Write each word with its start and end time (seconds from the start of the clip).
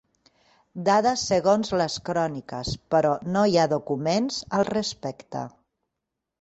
Dades 0.87 1.25
segons 1.31 1.73
les 1.81 1.97
cròniques, 2.09 2.73
però 2.95 3.13
no 3.37 3.45
hi 3.53 3.61
ha 3.61 3.69
documents 3.77 4.43
al 4.61 4.69
respecte. 4.75 5.49